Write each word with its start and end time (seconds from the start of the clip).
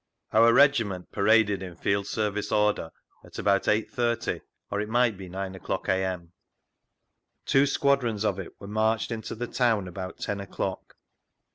Our 0.33 0.51
Regiment 0.51 1.11
paraded 1.11 1.61
in 1.61 1.75
field 1.75 2.07
service 2.07 2.51
order 2.51 2.89
at 3.23 3.37
about 3.37 3.65
8.30 3.65 4.41
or 4.71 4.81
it 4.81 4.89
might 4.89 5.15
be 5.15 5.29
9 5.29 5.53
o'clock, 5.53 5.87
a.m. 5.89 6.33
Two 7.45 7.67
squadrons 7.67 8.25
of 8.25 8.39
it 8.39 8.59
were 8.59 8.65
marched 8.65 9.11
into 9.11 9.35
the 9.35 9.45
town 9.45 9.87
about 9.87 10.17
ten 10.17 10.39
o'clock. 10.39 10.95